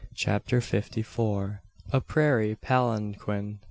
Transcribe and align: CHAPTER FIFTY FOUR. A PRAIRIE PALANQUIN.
CHAPTER 0.15 0.61
FIFTY 0.61 1.03
FOUR. 1.03 1.61
A 1.93 2.01
PRAIRIE 2.01 2.55
PALANQUIN. 2.55 3.59